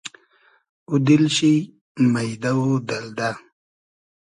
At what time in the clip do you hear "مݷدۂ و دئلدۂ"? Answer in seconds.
2.11-3.29